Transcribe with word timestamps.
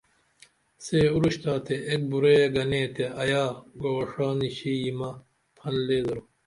سے 0.83 0.99
اُرشتا 1.15 1.53
تے 1.65 1.75
ایک 1.87 2.01
بُرعی 2.09 2.37
گنی 2.53 2.83
تے 2.95 3.05
ایا 3.21 3.43
گوعہ 3.81 4.05
ڜا 4.11 4.27
نشی 4.39 4.73
یمہ 4.85 5.09
پھن 5.55 5.75
لے 5.87 5.97
درو 6.05 6.21